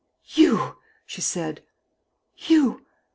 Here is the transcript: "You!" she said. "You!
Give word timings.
"You!" 0.33 0.77
she 1.05 1.21
said. 1.21 1.61
"You! 2.35 2.83